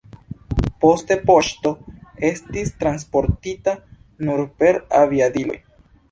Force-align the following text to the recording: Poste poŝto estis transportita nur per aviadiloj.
Poste 0.83 1.17
poŝto 1.25 1.71
estis 2.29 2.71
transportita 2.83 3.73
nur 4.29 4.41
per 4.63 4.81
aviadiloj. 5.01 5.59